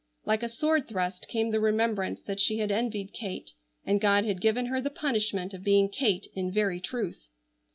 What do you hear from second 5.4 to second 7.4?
of being Kate in very truth.